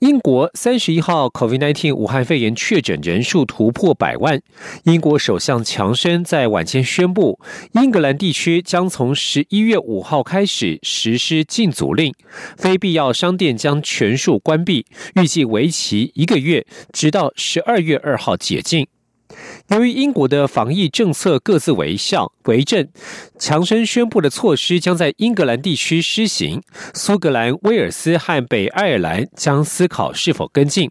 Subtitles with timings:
[0.00, 4.40] 英国三十一号 COVID-19 武汉肺炎确诊人数突破百万。
[4.84, 7.38] 英国首相强生在晚间宣布，
[7.72, 12.14] 英格兰地区将从十一月五号开始实施禁足令，
[12.56, 18.86] 非必要商店将全数关闭，预计为期一个月，直到十二月二号解禁。
[19.70, 22.88] 由于英国的防疫政策各自为向为政，
[23.38, 26.60] 强生宣布的措施将在英格兰地区施行，
[26.92, 30.90] 苏格兰、威尔斯和北爱尔兰将思考是否跟进。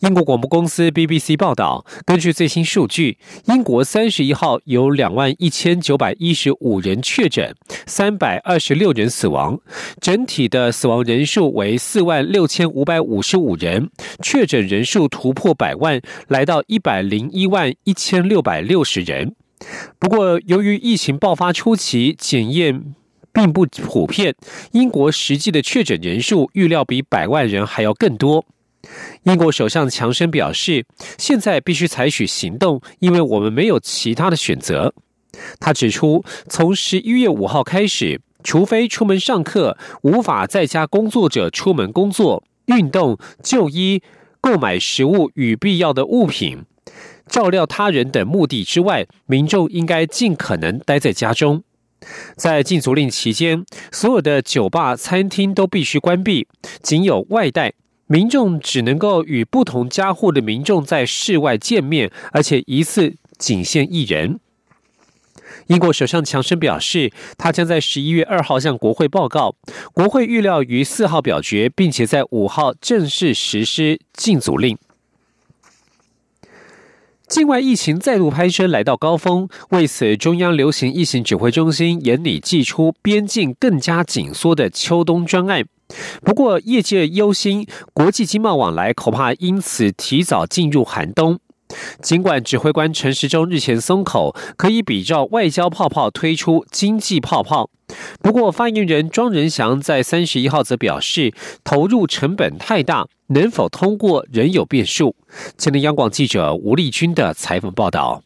[0.00, 7.54] 英国广播公司 BBC 报道，根据最新数据，英国三十一号有两万一千九百一十五人确诊，
[7.86, 9.60] 三百二十六人死亡，
[10.00, 13.90] 整体的死亡人数为四万六千五百五十五人，
[14.22, 19.34] 确诊人数突破百万，来到一百零一万一千六百六十人。
[19.98, 22.94] 不过，由于疫情爆发初期检验
[23.34, 24.34] 并不普遍，
[24.72, 28.46] 英国实际的确诊人数预料比百万人还要更多。
[29.24, 30.86] 英国首相强生表示，
[31.18, 34.94] 现在必须采取行动，因为我们没有其他的选择。
[35.58, 44.02] 他指出，从十一月五号开始，除非出门上课、无法在家工作者出门工作、运动、就医、
[44.40, 46.64] 购买食物与必要的物品、
[47.26, 51.62] 照料他人等目的之外，民众应该尽可能待在家中。
[52.34, 56.48] 在禁足令期间，所有的酒吧、餐厅都必须关闭，
[56.82, 57.74] 仅有外带。
[58.12, 64.40] 民众只能够与不同家户的民众在室外见面，而且一次仅限一人。
[65.68, 69.54] 英国首相强生表示，他将在十一月二号向国会报告，
[69.92, 74.76] 国会预料于四号表决，并且在五号正式实施禁足令。
[77.28, 79.48] 境外疫情再度攀升，来到高峰。
[79.68, 85.64] 为此，中央流行疫情指挥中心严拟祭出边境更加紧缩的秋冬专案。
[86.22, 91.38] 不过，业界忧心国际经贸往来恐怕因此提早进入寒冬。
[92.02, 97.70] 尽管指挥官陈时中日前松口，可以比照外交泡泡推出经济泡泡，
[98.20, 105.14] 不过发言人庄仁祥在三十一号则表示，投入成本太大，能否通过仍有变数。
[105.56, 108.24] 前天央广记者吴立军的采访报道。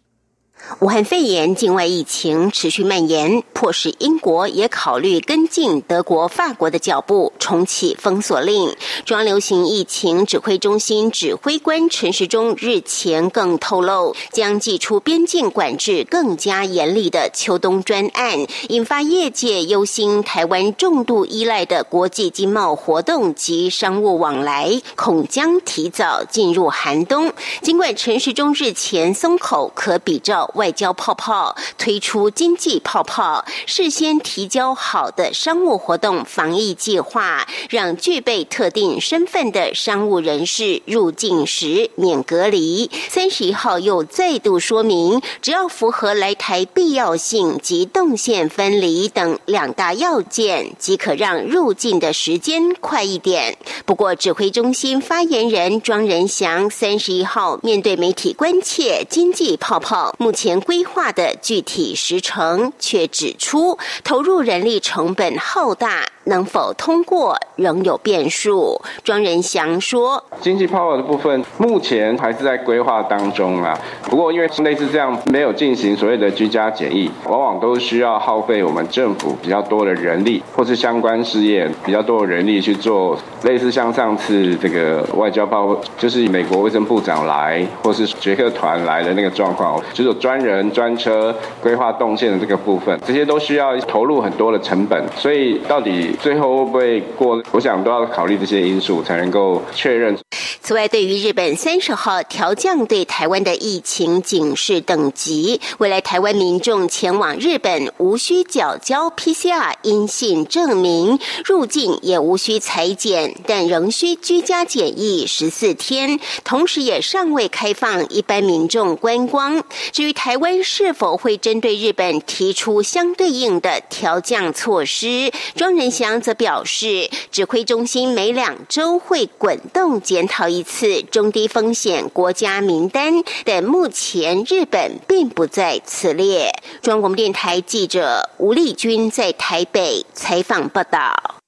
[0.81, 8.75] 武汉肺炎境外疫情持续蔓延，迫使英国也考虑跟进德国、法国的脚步，重启封锁令。
[9.05, 27.33] 中央流行疫情指挥中心指挥官陈时中日前更透露，将祭出边境管制更加严厉的秋冬专案，引发业界忧心台湾重度依赖的国际经贸活动及商务往来，恐将提早进入寒冬。
[27.63, 30.51] 尽管陈时中日前松口，可比照。
[30.55, 42.91] 外交泡泡推出经济泡泡，事先提交好的商务活动防疫计划，让具备特定身份的商务人士入境时免隔离。
[43.09, 53.57] 三十一号又再度说明，只要符合来台必要性及动线分离等两大要件，即可让入境的时间快一点。
[53.85, 60.44] 不过，指挥中心发言人庄仁祥三十一号面对媒体关切经济泡泡，目前。
[60.45, 66.05] 前规划的具体时程，却指出投入人力成本浩大。
[66.25, 68.81] 能否通过仍有变数。
[69.03, 73.79] 庄仁祥说：“经济泡泡的部分目前还是在规划当中啊。
[74.05, 83.17] 不过因为类似这样没有进行所谓的居家检疫，往往都需要耗费我们政府比较多的人力，或是相关事业比较多的人力去做。
[83.43, 95.05] 类似像上次这个外交泡，就是美国卫生部长来，或是捷克团来的那个状况，就是专人专车规划动线的这个部分，这些都需要投入很多的成本。
[95.17, 97.43] 所以到底。”最后会不会过？
[97.53, 100.17] 我想都要考虑这些因素，才能够确认。
[100.63, 116.19] 此外，对于日本三十号调降对台湾的疫情警示等级，未来台湾民众前往日本无需缴交 PCR 阴性证明，入境也无需裁剪，但仍需居家检疫十四天。
[116.45, 119.63] 同时，也尚未开放一般民众观光。
[119.93, 130.45] 至于台湾是否会针对日本提出相对应的调降措施，庄仁祥则表示，指挥中心每两周会滚动检讨。
[130.55, 133.13] 一次中低风险国家名单，
[133.45, 136.53] 但目前日本并不在此列。
[136.81, 141.41] 中央广播电台记者吴丽君在台北采访报道。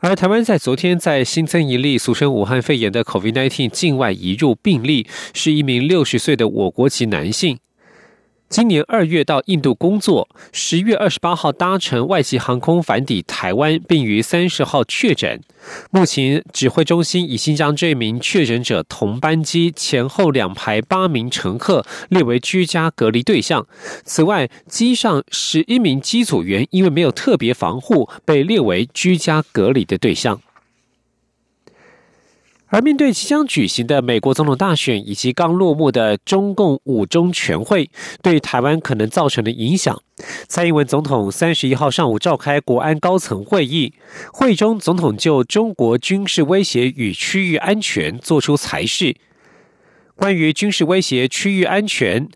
[0.00, 7.58] 而台湾在昨天在新增一例俗称武汉肺炎的 COVID-19 境外移入病例，是一名六十岁的我国籍男性。
[8.48, 15.40] 今年二月到印度工作，十月二十八号搭乘外籍航空返抵台湾，并于三十号确诊。
[15.90, 23.66] 目前指挥中心已经将这名确诊者同班机前后两排八名乘客列为居家隔离对象。
[24.04, 30.40] 此外，机上十一名机组员因为没有特别防护，被列为居家隔离的对象。
[32.68, 37.88] 而面对即将举行的美国总统大选以及刚落幕的中共五中全会
[38.22, 40.02] 对台湾可能造成的影响，
[40.48, 43.92] 蔡英文总统三十一号上午召开国安高层会议，
[44.32, 49.14] 会中总统就中国军事威胁与区域安全作出裁示。
[50.16, 52.28] 关于军事威胁、区域安全。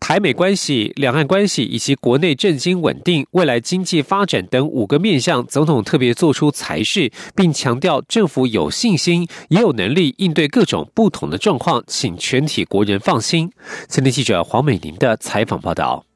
[0.00, 13.52] 台美关系、两岸关系以及国内政经稳定、未来经济发展等五个面向，总统特别做出裁示，并强调政府有信心，也有能力应对各种不同的状况，请全体国人放心。
[13.88, 16.09] 前天记者黄美玲的采访报道。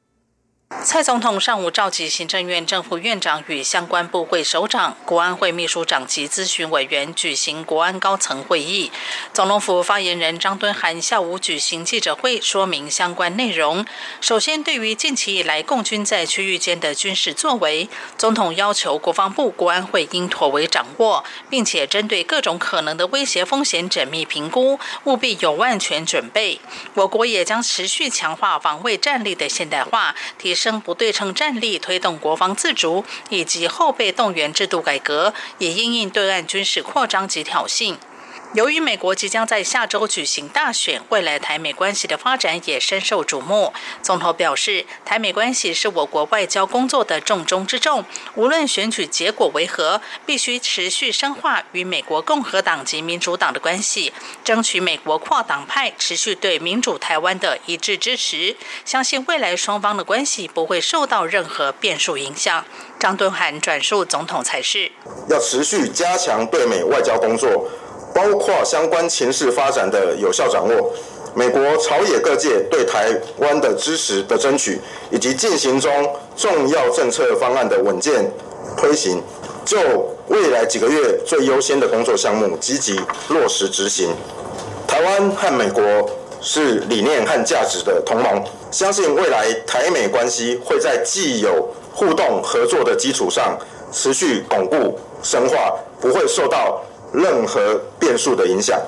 [0.83, 8.91] 蔡总统上午召集行政院政府院长与相关部会首长、国安会秘书长及咨询委员举行国安高层会议。
[9.33, 13.85] 总统府发言人张敦涵下午举行记者会，说明相关内容。
[14.21, 26.59] 首先，对于近期以来共军在区域间的军事作为，总统要求国防部、国安会应妥为掌握，并且针对各种可能的威胁风险缜密评估，务必有万全准备。
[26.93, 30.55] 我国也将持续强化防卫战力的现代化，提。
[30.55, 37.95] 升不对称战力，推动国防自主，以及后备动员制度改革，也应应对岸军事扩张及挑衅。
[38.53, 43.73] 由于美国即将在下周举行大选，未来台美关系的发展也深受瞩目。
[44.01, 48.05] 总统表示，台美关系是我国外交工作的重中之重，
[48.35, 54.13] 无论选举结果为何，必须持续深化与美国共和党及民主党的关系，
[54.43, 58.55] 争取美国跨党派持续对民主台湾的一致支持。
[58.85, 62.63] 相信未来双方的关系不会受到任何变数影响。
[62.97, 64.91] 张敦涵转述总统才是
[65.29, 67.69] 要持续加强对美外交工作。
[68.15, 70.89] 包括相关情势发展的有效掌握，
[71.33, 74.79] 美国朝野各界对台湾的支持的争取，
[75.11, 75.91] 以及进行中
[76.37, 78.31] 重要政策方案的稳健
[78.77, 79.21] 推行，
[79.65, 79.77] 就
[80.29, 82.97] 未来几个月最优先的工作项目积极
[83.27, 84.15] 落实执行。
[84.87, 85.83] 台湾和美国
[86.39, 88.41] 是理念和价值的同盟，
[88.71, 93.59] 相信未来台美关系会在既有互动合作的基础上
[93.91, 96.81] 持续巩固深化，不会受到。
[97.15, 98.79] 任何变数的影响。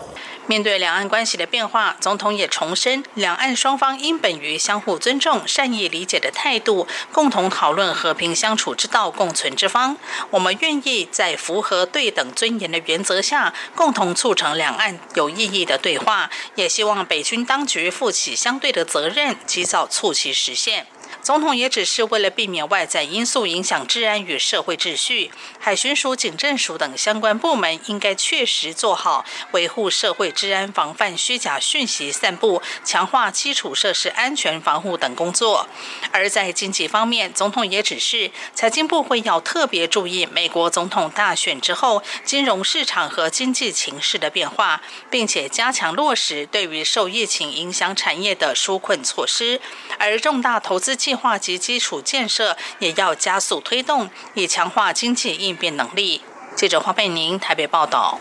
[0.50, 9.97] 面对两岸关系的变化，总统也重申，两岸双方应本于相互尊重、善意理解的态度，共同讨论和平相处之道、共存之方。
[10.29, 16.30] 我们愿意在符合对等尊严的原则下，共同促成两岸有意义的对话。
[16.56, 20.88] 也希望北军当局负起相对的责任，及早促其实现。
[21.27, 25.29] 总统也只是为了避免外在因素影响治安与社会秩序，
[25.59, 35.68] 海巡署、警政署等相关部门应该确实做好维护社会治安、防范虚假讯息散布、强化基础设施安全防护等工作。
[36.13, 49.59] 而在经济方面，总统也指示财经部会要特别注意美国总统大选之后金融市场和经济情势的变化，并且加强落实对于受疫情影响产业的纾困措施，
[49.99, 56.21] 而重大投资计化及基础建设也要加速推动，以强化经济应变能力。
[56.56, 58.19] 记者黄佩宁台北报道。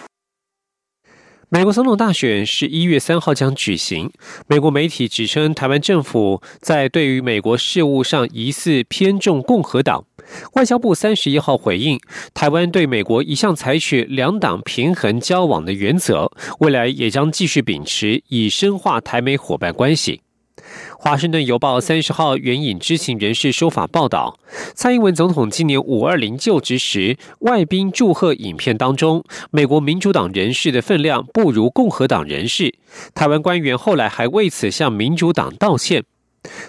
[1.49, 4.11] 美国总统大选是一月三号将举行。
[4.49, 10.05] 美国媒体指称，台湾政府在对于美国事务上疑似偏重共和党。
[10.55, 12.01] 外交部三十一号回应，
[12.35, 20.26] 台湾对美国一向采取两党平衡交往的原则，未来也将继续秉持，以深化台美伙伴关系。
[21.07, 24.41] 华盛顿邮报三十号援引知情人士说法报道，
[24.75, 29.23] 蔡英文总统今年五二零就职时外宾祝贺影片当中，
[29.53, 32.75] 美国民主党人士的分量不如共和党人士。
[33.15, 36.03] 台湾官员后来还为此向民主党道歉。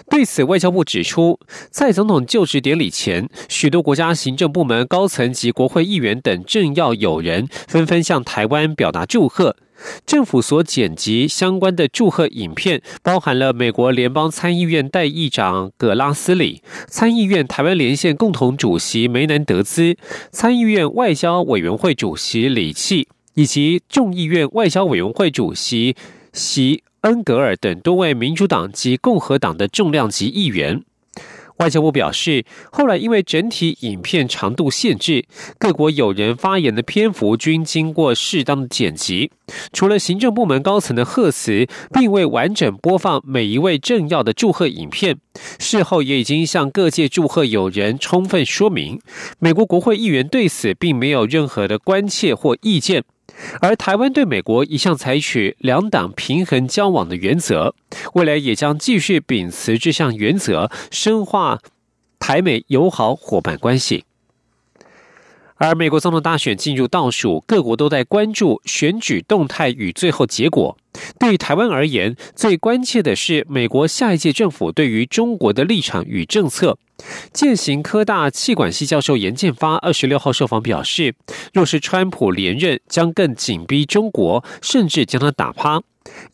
[0.08, 1.40] 对此，外交部指出，
[1.72, 9.56] 在总统就职典礼前，许多国家行政部门高层及国会议员等政要友人纷纷向台湾表达祝贺。
[10.06, 19.96] 政府所剪辑相关的祝贺影片，包含了美国联邦参议院代议长葛拉斯里、参议院台湾连线共同主席梅南德兹、
[20.30, 23.08] 参议院外交委员会主席李契。
[23.34, 25.94] 以及众议院外交委员会主席
[26.32, 30.82] 席恩格尔等多位民主党及共和党的重量级议员。
[31.58, 35.24] 外交部表示，后来因为整体影片长度限制，
[35.58, 39.30] 各国友人发言的篇幅均经过适当的剪辑。
[39.72, 45.18] 除了行政部门高层的贺词，并未完整播放每一位政要的祝贺影片。
[45.58, 49.00] 事后也已经向各界祝贺友人充分说明。
[49.38, 53.04] 美国国会议员对此并没有任何的关切或意见。
[53.60, 57.74] 而台湾对美国一向采取两党平衡交往的原则，
[58.14, 61.60] 未来也将继续秉持这项原则，深化
[62.18, 64.04] 台美友好伙伴关系。
[65.60, 70.78] 而美国总统大选进入倒数，各国都在关注选举动态与最后结果。
[71.18, 76.78] 对台湾而言，最关切的是美国下一届政府对于中国的立场与政策。
[77.32, 81.14] 践行科大气管系教授严建发二十六号受访表示，
[81.52, 85.80] 若是川普连任，将更紧逼中国，甚至将他打趴，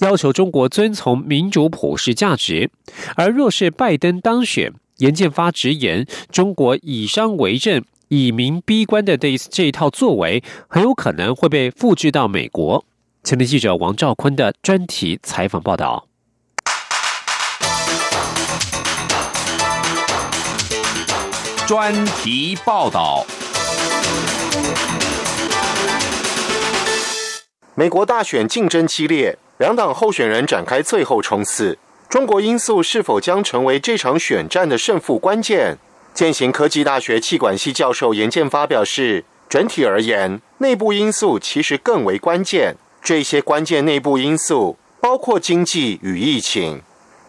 [0.00, 2.68] 要求中国遵从民主普世价值；
[3.16, 12.84] 而若是拜登当选，严建发直言，中国以商为政、以民逼官的这这一套作为，很有可能会被复制到美国。
[13.22, 16.08] 前天记者王兆坤的专题采访报道。
[21.66, 23.24] 专题报道。
[27.74, 31.78] 美国大选竞争激烈，两党候选人展开最后冲刺。
[32.10, 35.78] 中国因素是否将成为这场选战的胜负关键？
[36.12, 42.76] 建行科技大学气管系教授严建发表示，整体而言，内部因素其实更为关键。
[43.02, 46.82] 这些关键内部因素包括经济与疫情。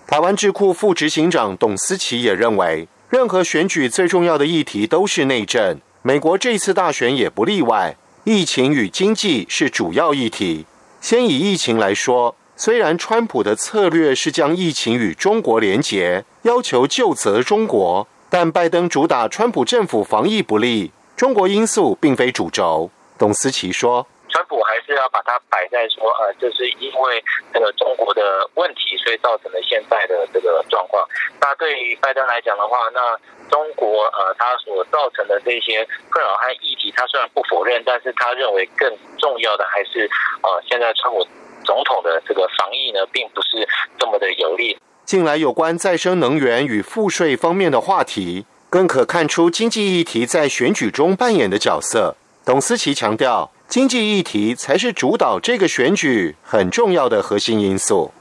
[0.05, 2.89] 台湾智库副执行长董思琪也认为。
[3.09, 7.95] 任何选举最重要的议题都是内政，美国这次大选也不例外。
[8.23, 10.65] 疫情与经济是主要议题。
[10.99, 22.89] 先以疫情来说，虽然川普的策略是将疫情与中国连结，要求就责中国，但拜登主打川普政府防疫不力，中国因素并非主轴。
[23.19, 24.07] 董思琪说。
[24.27, 24.55] 川普
[24.95, 27.23] 要把它摆在说，呃，就是因为
[27.53, 31.07] 这个中国的问题，所以造成了现在的这个状况。
[31.39, 33.17] 那对于拜登来讲的话，那
[33.49, 40.09] 中国呃，他所造成的这些困扰和议题，他虽然不否认，但是他认为更重要的还是，
[40.41, 41.25] 呃，现在川普
[41.63, 43.67] 总统的这个防疫呢，并不是
[43.99, 44.77] 这么的有利。
[45.05, 52.15] 近来有关再生能源与赋税方面的话题，更可看出经济议题在选举中扮演的角色。
[52.43, 53.51] 董思琪强调。
[53.67, 58.13] 经济议题才是主导这个选举很重要的核心因素。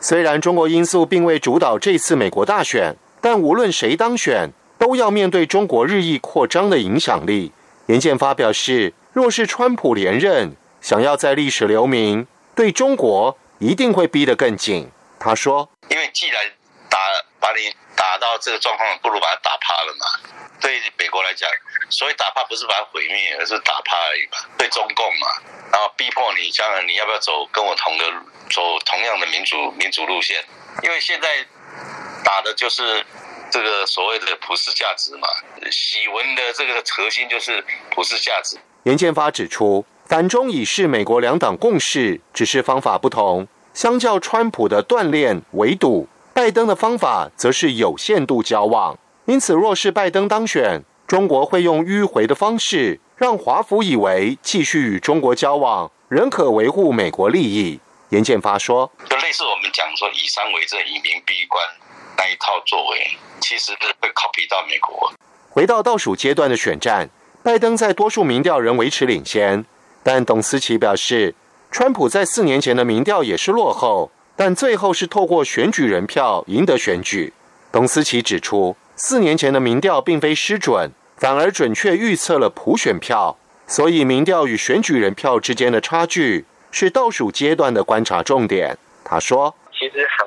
[0.00, 7.52] 虽然中国因素并未主导这次美国大选，但无论谁当选，都要面对中国日益扩张的影响力。
[7.86, 14.90] 严建发表示，若是川普连任，想要在历史留名，对中国一定会逼得更紧。
[15.18, 16.42] 他说：“因为既然
[16.90, 16.98] 打
[17.38, 21.48] 把你打到这个状况，不如把他打趴了嘛。”对美国来讲，
[21.88, 24.38] 所以打怕不是把它毁灭，而是打怕而已嘛。
[24.58, 25.26] 对中共嘛，
[25.72, 28.04] 然后逼迫你将来你要不要走跟我同的
[28.50, 30.44] 走同样的民主民主路线？
[30.82, 31.28] 因为现在
[32.24, 33.04] 打的就是
[33.50, 35.28] 这个所谓的普世价值嘛。
[35.70, 38.58] 喜文的这个核心就是普世价值。
[38.84, 43.48] 严建发指出，反中已是美国两党共识，只是方法不同。
[43.74, 48.98] 相较川普的锻炼围堵，拜登的方法则是有限度交往。
[49.26, 57.78] 因此，若是拜登当选，中国会用迂回的方式，让华府以为继续与中国交往，仍可维护美国利益。
[58.08, 61.62] 严建发说：“就类似我们讲说以商为政、以民逼官
[62.18, 65.12] 那一套作为，其实是会 copy 到美国。”
[65.48, 67.08] 回到倒数阶段的选战，
[67.44, 69.64] 拜登在多数民调仍维持领先，
[70.02, 71.36] 但董思琪表示，
[71.70, 77.32] 川普在四年前的民调也是落后，但最后是透过选举人票赢得选举。
[77.70, 78.76] 董思琪指出。
[78.96, 83.36] 四年前的民调并非失准，反而准确预测了普选票，
[83.66, 88.76] 所以民调与选举人票之间的差距是倒数阶段的观察重点。
[89.04, 89.54] 他说。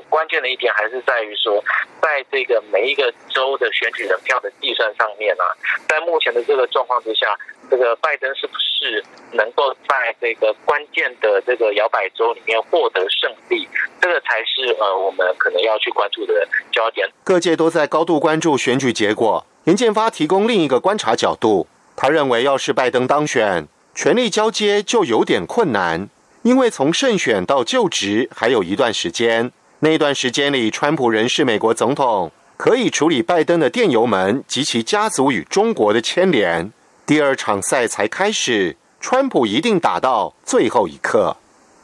[0.09, 1.63] 关键的一点还是在于说，
[2.01, 5.43] 在这个每一个州的选举人票的计算上面啊，
[5.87, 7.37] 在目前的这个状况之下，
[7.69, 13.67] 这个拜登是不是能够在这个关键的这个摇摆州里面获得胜利，
[14.01, 17.07] 这个才是呃我们可能要去关注的焦点。
[17.23, 19.45] 各界都在高度关注选举结果。
[19.65, 26.09] 严建发提供另一个观察角度，他认为要是拜登当选，权力交接就有点困难。
[26.41, 29.51] 因为从胜选到就职还有一段时间，
[29.81, 36.69] 那段时间里，川普仍是美国总统，可以处理拜登的电邮门及其家族与中国的牵连。
[37.05, 41.37] 第二场赛才开始，川普一定打到最后一刻。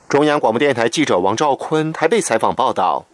[0.10, 3.06] 中央广播电台记者王兆坤台北采访报道。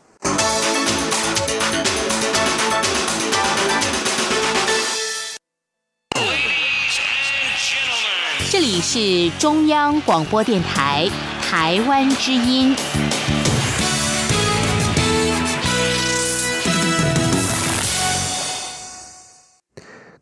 [8.49, 11.07] 这里是中央广播电台
[11.39, 12.75] 台湾之音。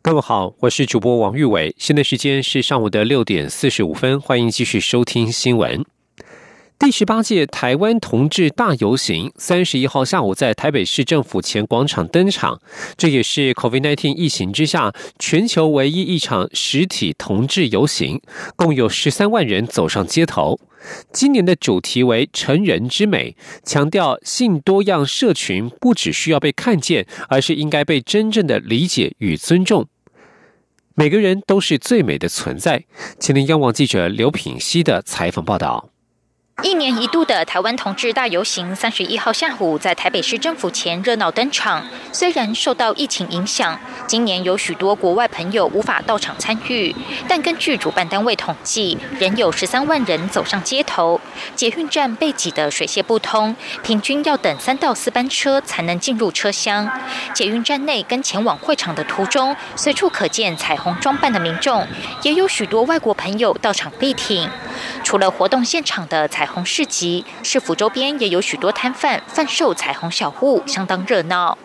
[0.02, 5.84] 各位好，我是主播王玉伟，现在时间是上午的六点四十五分，欢迎继续收听新闻。
[6.80, 12.58] 第十八届台湾同志大游行三十一号下午在台北市政府前广场登场，
[12.96, 18.22] 这也是 COVID-19 疫情之下全球唯一一场实体同志游行，
[18.56, 20.58] 共有十三万人走上街头。
[21.12, 29.86] 今年的主题为“成人之美”，强调性多样社群不只需要被看见，而是应该被真正的理解与尊重。
[30.94, 32.86] 每个人都是最美的存在。
[33.18, 35.89] 请听央广记者刘品熙的采访报道。
[36.62, 41.86] 一年一度的台湾同志大游行，三十一号下午在台北市政府前热闹登场。
[42.12, 46.94] 虽然受到疫情影响，今年有许多国外朋友无法到场参与，
[47.26, 51.18] 但根据主办单位统计，仍有十三万人走上街头。
[51.56, 56.90] 捷运站被挤得水泄不通，平均要等三到四班车才能进入车厢。
[57.32, 61.86] 捷运站内跟前往会场的途中，随处可见彩虹装扮的民众，
[62.22, 64.50] 也有许多外国朋友到场力挺。
[65.02, 71.56] 除了活动现场的彩红市集，市府周边也有许多摊贩贩售彩虹小物，相当热闹。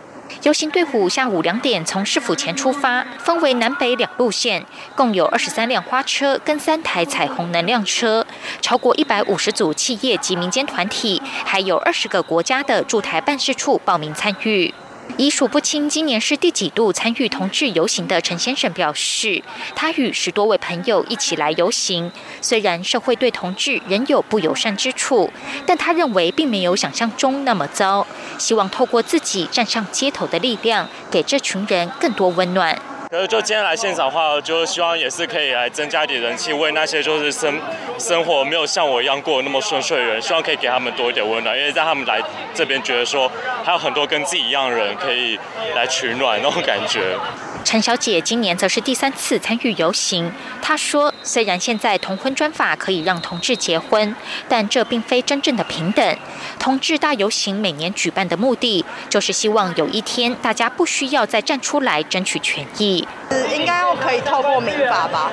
[0.43, 4.65] 游行队伍下午两点从市府前出发，分为南北两路线，
[4.95, 8.25] 共有二十三辆花车跟三台彩虹能量车，
[8.61, 14.73] 超过一百五十组企业及民间团体，还有二十个国家的驻台办事处报名参与。
[15.17, 19.41] 已数不清今年是第几度参与同志游行的陈先生表示，
[19.73, 22.11] 他与十多位朋友一起来游行。
[22.41, 25.31] 虽然社会对同志仍有不友善之处，
[25.65, 28.05] 但他认为并没有想象中那么糟。
[28.37, 32.77] 希望透过自己站上街头的力量，给这群人更多温暖。
[33.15, 37.57] 可是就今天来现场的话，就希望也是可以来增加一点人气，为那些就是生
[37.97, 42.21] 生活没有像我一样过那么顺遂的人，希望可以给他们多一点温暖，因为让他们来
[42.53, 43.31] 这边觉得说，
[43.63, 45.39] 还有很多跟自己一样的人可以
[45.73, 47.17] 来取暖那种感觉。
[47.63, 50.31] 陈小姐今年则是第三次参与游行。
[50.61, 54.15] 她说：“虽然现在同婚专法可以让同志结婚，
[54.47, 56.17] 但这并非真正的平等。
[56.59, 63.04] 同志大游行每年举办的目的，就是希望有一天大家不需要再站出来争取权益。
[63.53, 65.31] 应该要可以透过民法吧，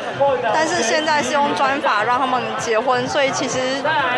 [0.52, 3.58] 但是现在是用专法让他们结婚，所以其实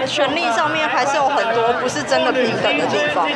[0.06, 3.28] 权利上面还是有很多不是真的平等的地方。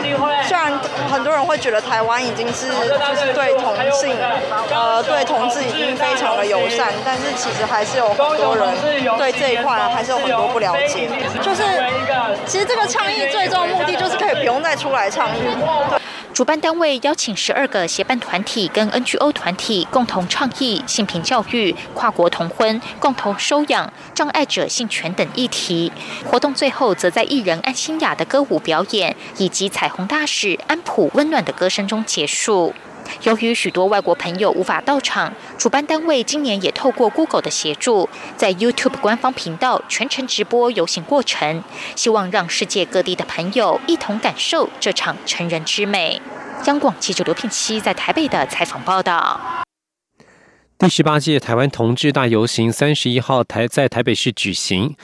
[0.45, 0.73] 虽然
[1.11, 4.17] 很多人会觉得台湾已经是就是对同性。”
[4.71, 8.69] 呃，对同志已经非常的友善，但是其实还是有很多人
[9.17, 11.09] 对这一块还是有很多不了解。
[11.43, 11.63] 就是，
[12.47, 15.41] 其实这个倡议最终的目的就是可以不用再出来倡议。
[16.39, 25.91] 主办单位邀请十二个协办团体跟 NGO 团体共同倡议性平教育、跨国同婚、共同收养、障碍者性权等议题。
[26.25, 32.73] 活动最后则在艺人安心雅的歌舞表演以及彩虹大使安普温暖的歌声中结束。
[33.23, 41.63] 由于许多外国朋友无法到场，主办单位今年也透过 Google 的协助，在 YouTube 官方频道全程直播游行过程，
[41.97, 46.21] 希望让世界各地的朋友一同感受这场成人之美。
[46.67, 49.41] 央广记者刘聘熙在台北的采访报道。
[50.79, 54.97] 第十八届台湾同志大游行三十一号台在台北市举行。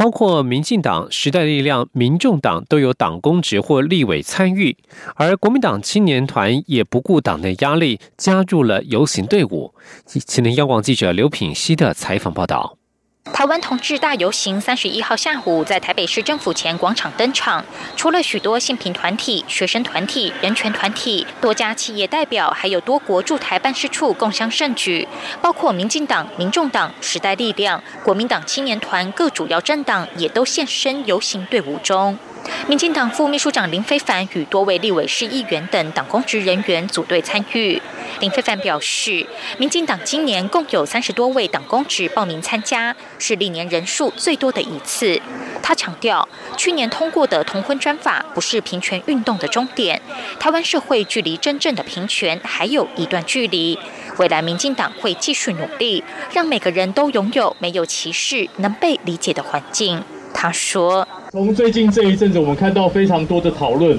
[0.00, 4.74] 包括民进党、时代力量、民众党都有党公职或立委参与，
[5.14, 9.74] 而国民党青年团也不顾党内压力，加入了游行队伍。
[10.06, 12.79] 请听央广记者刘品希的采访报道。
[13.24, 17.62] 台湾同志大游行三十一号下午在台北市政府前广场登场，
[17.94, 25.06] 除了许多性平团体、学生团体、人权团体、多家企业代表，还有多国驻台办事处共襄盛举，
[25.42, 32.18] 包括民进党、民众党、时代力量、国民党青年团各主要政党也都现身游行队伍中。
[32.66, 37.80] 民进党副秘书长林非凡与多位立委市议员等党公职人员组队参与。
[38.20, 39.26] 林非凡表示，
[39.58, 45.20] 民进党今年共有三十多位党公职报名参加，是历年人数最多的一次。
[45.62, 50.00] 他强调，去年通过的同婚专法不是平权运动的终点，
[50.38, 53.78] 台湾社会距离真正的平权还有一段距离。
[54.18, 60.02] 未来民进党会继续努力，让每个人都拥有没有歧视、能被理解的环境。
[60.34, 63.96] 他说：“从最近这一阵子，我们看到非常多的讨论，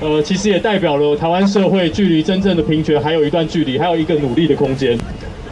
[0.00, 4.96] 呃，其实也代表了台湾社会距离真正的平权还有一段距离，还有一个努力的空间。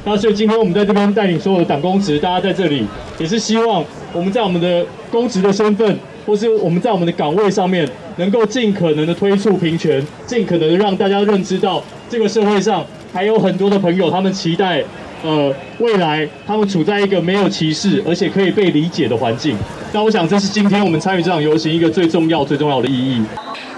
[0.04, 2.86] 那所以今天我们在这边带领所有的党公职，大家在这里
[3.18, 14.80] 也是希望我们在我们的公职的身份，或是我们在我们的岗位上面，能够尽可能的推出平权，尽可能的让大家认知到这个社会上还有很多的朋友，他们期待，
[15.26, 19.58] 呃，未来他们处在一个没有歧视，而且可以被理解的环境。
[19.92, 23.20] 那我想这是今天我们参与这场游行一个最重要、最重要的意义。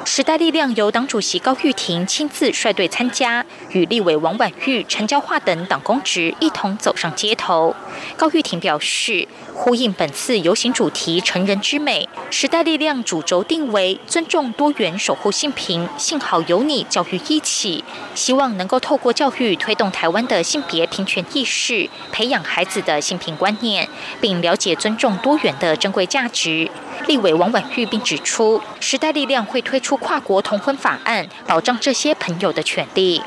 [0.04, 7.74] 时代力量由党主席高玉婷亲自率队参加，与立委王婉玉、陈椒化等党公职一同走上街头。
[8.16, 9.26] 高玉婷表示，
[9.60, 17.82] 呼应本次游行主题“成人之美”，时代力量主轴定为尊重多元、守护性平、幸好有你教育一起，
[18.14, 23.88] 希望能够透过教育推动台湾的性别平权意识，培养孩子的性平观念，
[24.20, 26.70] 并了解尊重多元的珍贵价值。
[27.08, 33.20] 立委王婉玉并指出，时代力量会推出跨国同婚法案，保障这些朋友的权利。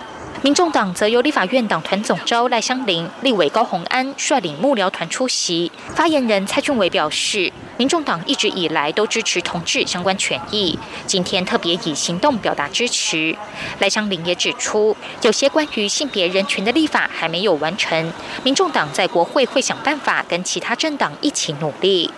[0.44, 5.72] 民众党则由立法院党团总召赖香林、立委高鸿安率领幕僚团出席。
[5.94, 13.38] 发言人蔡俊伟表示，民众党一直以来都支持同志相关权益，今天特别以行动表达支持。
[13.78, 18.12] 赖香林也指出，有些关于性别人权的立法还没有完成，
[18.44, 22.10] 民众党在国会会想办法跟其他政党一起努力。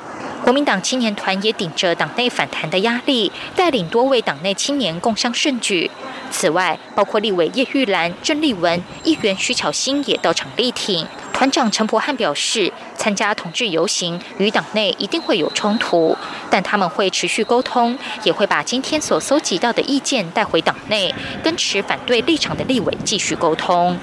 [0.44, 5.90] 国民党青年团也顶着党内反弹的压力，带领多位党内青年共襄盛举。
[6.30, 11.08] 此外，包括立委叶玉兰、郑丽文、议员徐巧芯也到场力挺。
[11.32, 16.18] 团长陈柏汉表示，参加同志游行与党内一定会有冲突，
[16.50, 23.98] 但他们会持续沟通，也会把今天所搜集到的意见带回党内，跟持反对立场的立委继续沟通。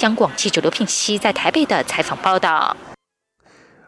[0.00, 2.76] 央广记者刘聘熙在台北的采访报道。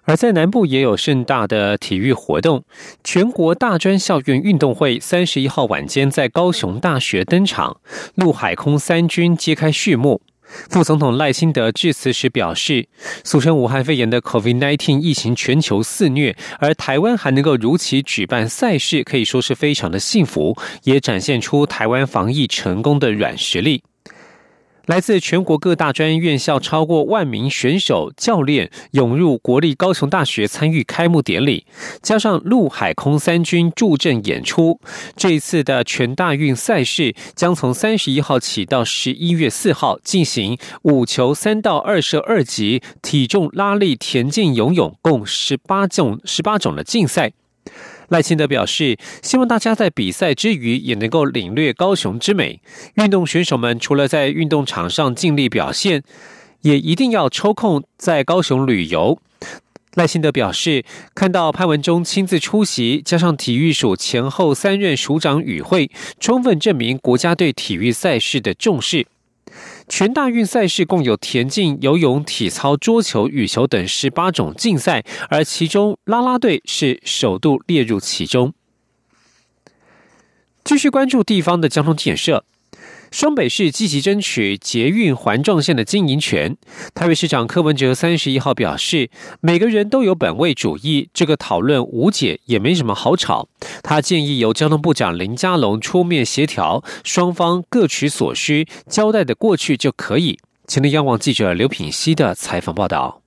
[0.04, 2.64] 而在南部也有盛大的体育活动，
[3.04, 7.76] 全国大专校院运动会三十一号晚间在高雄大学登场，
[8.14, 10.20] 陆海空三军揭开序幕。
[10.68, 12.88] 副总统赖清德致辞时表示，
[13.22, 23.84] 俗称武汉肺炎的 COVID-19 疫情全球肆虐，而台湾还能够如期举办赛事，可以说是非常的幸福，也展现出台湾防疫成功的软实力。
[24.86, 31.64] 来自全国各大专院校超过万名选手、教练涌入国立高雄大学参与开幕典礼，
[32.02, 34.80] 加上陆海空三军助阵演出，
[35.16, 47.32] 这一次的全大运赛事将从三十一号起到十一月四号进行五球三到二射二级体重拉力、田径、游泳共十八种十八种的竞赛。
[48.10, 52.60] 赖清德表示，希望大家在比赛之余也能够领略高雄之美。
[52.94, 56.02] 运动选手们除了在运动场上尽力表现，
[56.62, 59.18] 也一定要抽空在高雄旅游。
[59.94, 69.06] 赖清德表示，看到潘文忠亲自出席，加上体育署前后三任署长与会，充分证明国家对体育赛事的重视。
[69.90, 78.54] 全大运赛事共有田径、游泳、体操、桌球、羽球等十八种竞赛，而其中啦啦队是首度列入其中。
[80.62, 82.44] 继续关注地方的交通建设。
[83.10, 86.56] 双北市积极争取捷运环状线的经营权。
[86.94, 93.48] 台北市长柯文哲三十一号表示，每个人都有本位主义，这个讨论无解，也没什么好吵。
[93.82, 100.38] 他建议由交通部长林佳龙出面协调，双方各取所需，交代的过去就可以。
[100.66, 103.19] 请听央广记者刘品熙的采访报道。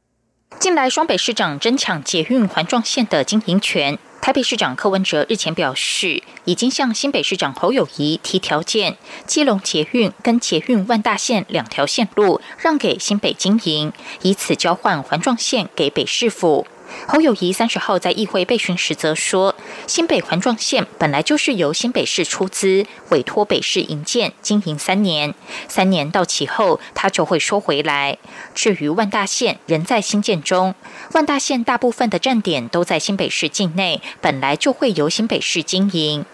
[0.60, 3.98] 近来双北市长争抢捷运环状线的经营权。
[4.22, 16.66] 台北市长柯文哲日前表示，已经向新北市长侯友谊提条件，基隆捷运跟捷运万大线两条线路让给新北经营，以此交换环状线给北市府。
[17.08, 19.56] 侯友谊三十号在议会被询时则说，
[19.88, 25.34] 新北环状线本来就是由新北市出资委托北市营建经营三年，
[25.68, 28.18] 三年到期后他就会收回来。
[28.56, 30.76] 至于万大线仍在新建中，
[31.14, 36.26] 万大线大部分的站点都在新北市境内，本来就会由新北市经营。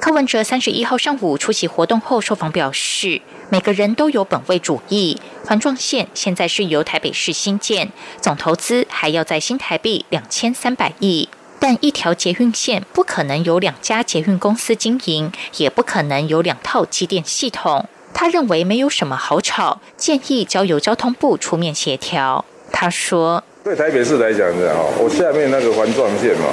[0.00, 5.20] 柯文哲三十一号上午出席活动后受访表示，每个人都有本位主义。
[5.44, 11.28] 环状线现在是由台北市新建，总投资还要在新台币两千三百亿。
[11.58, 17.88] 但一条捷运线不可能有两家捷运公司经营，也不可能有两套机电系统。
[18.14, 22.44] 他认为没有什么好吵，建议交由交通部出面协调。
[22.72, 23.44] 他说。
[23.68, 26.48] 对台北市来讲的哈，我下面那个环状线嘛，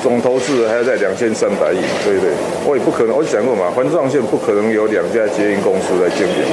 [0.00, 2.30] 总投资还要在两千三百亿，对不对？
[2.62, 6.46] 我也不可能，我讲过嘛，环状线不可能有两家捷运公司来经营，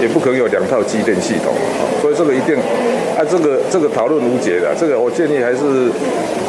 [0.00, 1.52] 也不可能有两套机电系统，
[2.00, 2.56] 所以这个一定，
[3.12, 5.92] 啊，这个这个讨论无解的，这个我建议还是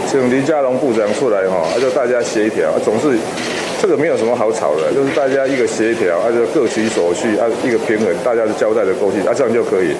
[0.08, 3.20] 请林佳龙部长出来哈，就大家协调，总是
[3.82, 9.92] 这个没有什么好吵的，就是大家一个协调，啊，就各取所需，啊，一个平衡，大家的交代的过去，啊，这样就可以。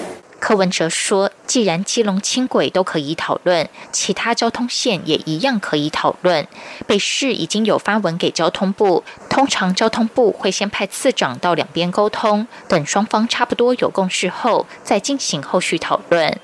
[0.42, 6.48] 柯文哲说：“既然基隆轻轨都可以讨论，其他交通线也一样可以讨论。
[6.84, 16.36] 北市已经有发文给交通部，通常交通部会先派次长到两边沟通，等双方差不多有共识后，再进行后续讨论。”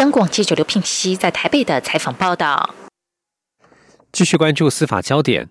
[0.00, 2.74] 央广记者刘聘熙在台北的采访报道。
[4.10, 5.50] 继续关注司法焦点。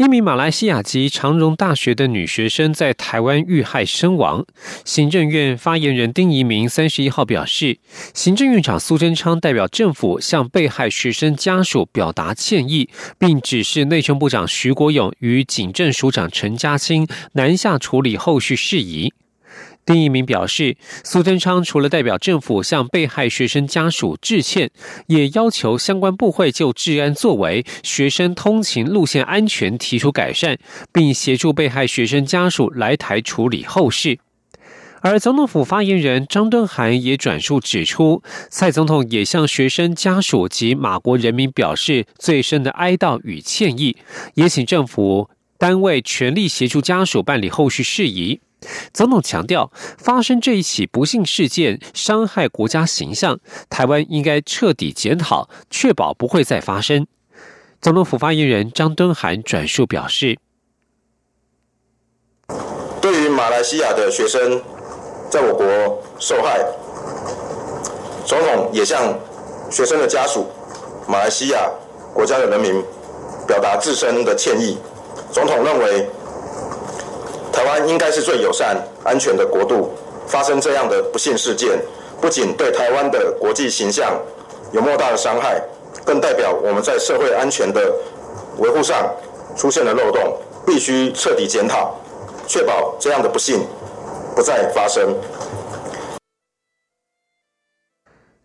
[0.00, 4.46] 一名马来西亚籍长荣大学的女学生在台湾遇害身亡。
[4.82, 7.76] 行政院发言人丁仪明三十一号表示，
[8.14, 19.12] 行政院长苏贞昌代表政府向被害学生家属表达歉意，并指示内政部长徐国勇与警政署长陈嘉欣南下处理后续事宜。
[19.86, 24.70] 丁一鸣表示，苏贞昌除了代表政府向被害学生家属致歉，
[25.08, 30.58] 也要求相关部会就治安作为、学生通勤路线安全提出改善，
[30.92, 34.18] 并协助被害学生家属来台处理后事。
[35.02, 43.96] 而总统府发言人张敦涵也转述指出，蔡总统也向学生家属及马国人民表示最深的哀悼与歉意，
[44.34, 48.40] 也请政府单位全力协助家属办理后续事宜。
[48.92, 57.06] 总统强调，发生这一起不幸事件伤害国家形象，台湾应该彻底检讨，确保不会再发生。
[57.80, 60.38] 总统府发言人张敦涵转述表示
[63.00, 64.62] ：“对于马来西亚的学生
[65.30, 66.60] 在我国受害，
[68.26, 69.18] 总统也向
[69.70, 70.46] 学生的家属、
[71.08, 71.70] 马来西亚
[72.12, 72.82] 国家的人民
[73.46, 74.76] 表达自身的歉意。
[75.32, 76.08] 总统认为。”
[77.52, 79.90] 台湾应该是最友善、安全的国度。
[80.26, 81.76] 发生这样的不幸事件，
[82.20, 84.16] 不仅对台湾的国际形象
[84.70, 85.60] 有莫大的伤害，
[86.04, 87.92] 更代表我们在社会安全的
[88.58, 89.12] 维护上
[89.56, 91.96] 出现了漏洞，必须彻底检讨，
[92.46, 93.66] 确保这样的不幸
[94.36, 95.16] 不再发生。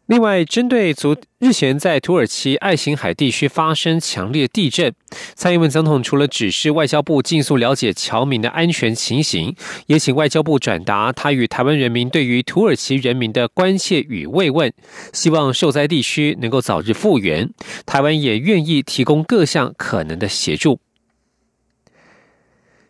[0.07, 4.93] 另外，针对昨日前在土耳其爱琴海地区发生强烈地震，
[5.33, 9.55] 蔡英文总统除了指示外交部尽速了解侨民的安全情形，
[9.87, 14.71] 也请外交部转达他与台湾人民对于土耳其人民的关切与慰问，
[15.11, 17.49] 希望受灾地区能够早日复原。
[17.87, 20.79] 台湾也愿意提供各项可能的协助。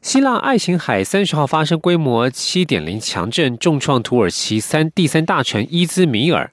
[0.01, 6.51] 希腊爱琴海三十号发生规模七点零强震，重创土耳其三第三大城伊兹米尔。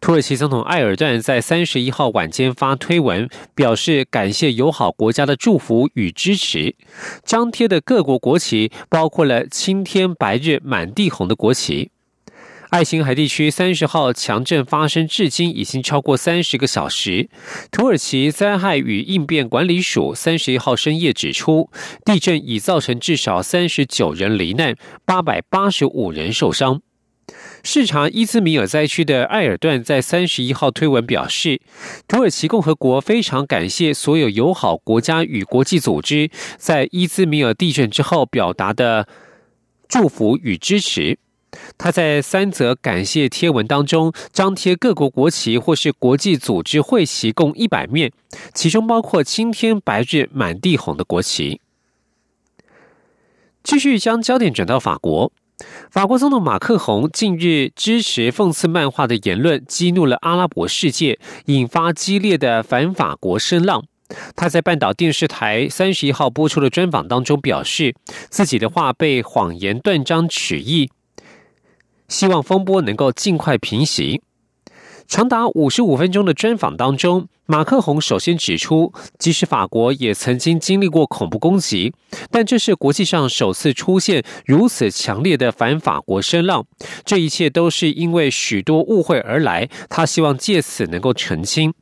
[0.00, 6.74] 土耳其总统埃尔段在三十一号晚间发推文，表示感谢友好国家的祝福与支持。
[7.24, 11.90] 张贴的各国国旗包括了青天白日满地红的国旗。
[12.70, 17.28] 爱琴海地区三十号强震发生至今已经超过三十个小时。
[17.70, 21.68] 土耳其灾害与应变管理署三十一号深夜指出，
[22.02, 26.80] 地震已造成至少三十九人罹难，八百八十五人受伤。
[27.64, 31.60] 视察伊兹米尔灾区的埃尔段在三十一号推文表示，
[32.08, 39.06] 土耳其共和国非常感谢所有友好国家与国际组织在伊兹米尔地震之后表达的
[39.88, 41.18] 祝福与支持。
[41.78, 48.10] 他在三则感谢贴文当中张贴各国国旗或是国际组织会旗共一百面，
[48.54, 51.60] 其中包括青天白日满地红的国旗。
[53.62, 55.30] 继续将焦点转到法国。
[55.90, 63.84] 法国总统马克宏近日支持讽刺漫画的言论，激怒了阿拉伯世界，引发激烈的反法国声浪。
[64.36, 67.94] 他在半岛电视台三十一号播出的专访当中表示，
[68.28, 70.90] 自己的话被谎言断章取义，
[72.08, 74.20] 希望风波能够尽快平息。
[75.12, 81.92] 长达五十五分钟的专访当中，马克宏首先指出，即使法国也曾经经历过恐怖攻击，
[82.30, 86.64] 但这是国际上首次出现如此强烈的反法国声浪。
[87.04, 91.74] 这一切都是因为许多误会而来，他希望借此能够澄清。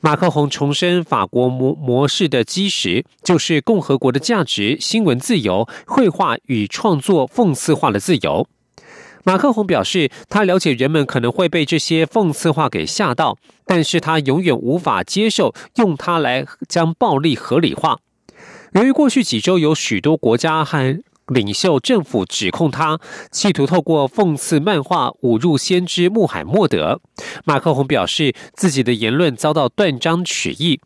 [0.00, 8.48] 马克宏重申，法国模模式的基石就是共和国的价值、新闻自由、绘画与创作讽刺化的自由。
[9.24, 17.98] 马克宏表示，他了解人们可能会被这些讽刺话给吓到，但是他永远无法接受用它来将暴力合理化。
[18.72, 27.00] 由于过去几周有许多国家和领袖政府指控他企图透过讽刺漫画侮辱先知穆罕默德，
[27.46, 30.80] 马克宏表示自己的言论遭到断章取义。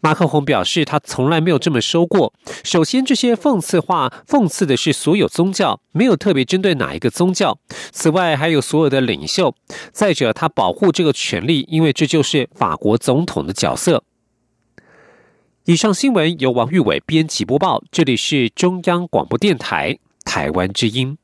[0.00, 2.32] 马克宏表示，他从来没有这么说过。
[2.64, 7.58] 首先，这些讽刺话讽刺的是所有宗教，没有特别针对哪一个宗教。
[7.90, 9.54] 此外，还有所有的领袖。
[9.92, 14.04] 再者，他保护这个权利，因为这就是法国总统的角色。
[15.64, 21.18] 以上新闻由王玉伟编辑播报，这里是中央广播电台台湾之音。